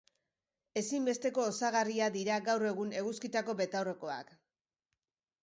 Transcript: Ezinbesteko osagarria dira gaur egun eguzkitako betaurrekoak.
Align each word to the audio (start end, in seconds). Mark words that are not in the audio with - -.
Ezinbesteko 0.79 1.45
osagarria 1.49 2.07
dira 2.15 2.39
gaur 2.49 2.67
egun 2.71 2.97
eguzkitako 3.03 3.57
betaurrekoak. 3.61 4.35